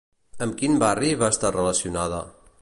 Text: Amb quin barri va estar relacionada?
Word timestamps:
Amb 0.45 0.55
quin 0.61 0.79
barri 0.85 1.11
va 1.25 1.29
estar 1.35 1.53
relacionada? 1.59 2.25